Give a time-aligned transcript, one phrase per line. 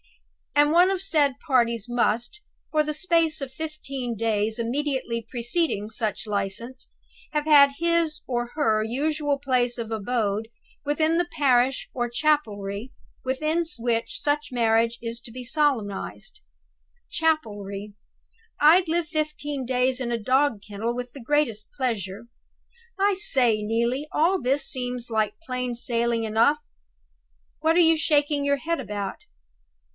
[0.55, 5.89] 'And one of the said parties must, for the space of fifteen days immediately preceding
[5.91, 6.89] such license,
[7.33, 10.49] have had his or her usual place of abode
[10.85, 12.91] within the parish or chapelry
[13.23, 16.39] within which such marriage is to be solemnized!'
[17.09, 17.93] Chapelry!
[18.59, 22.25] I'd live fifteen days in a dog kennel with the greatest pleasure.
[22.99, 26.57] I say, Neelie, all this seems like plain sailing enough.
[27.59, 29.25] What are you shaking your head about?